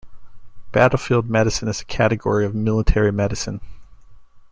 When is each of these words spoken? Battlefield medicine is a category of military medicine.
Battlefield 0.71 1.29
medicine 1.29 1.67
is 1.67 1.81
a 1.81 1.85
category 1.85 2.43
of 2.43 2.55
military 2.55 3.11
medicine. 3.11 3.61